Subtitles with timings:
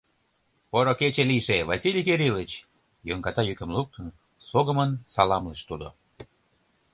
[0.71, 2.51] —Поро кече лийже, Василий Кирилыч!—
[3.07, 4.07] йоҥгата йӱкым луктын,
[4.47, 5.87] согымын саламлыш тудо.